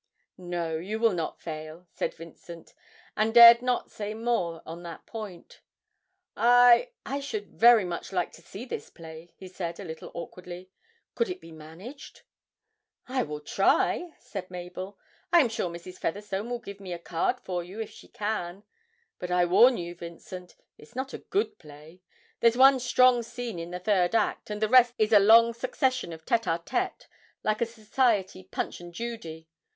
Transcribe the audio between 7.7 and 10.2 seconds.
much to see this play,' he said, a little